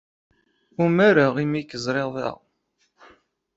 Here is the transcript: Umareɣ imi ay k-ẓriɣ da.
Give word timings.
Umareɣ 0.83 1.33
imi 1.43 1.57
ay 1.59 1.65
k-ẓriɣ 1.69 2.09
da. 2.15 2.31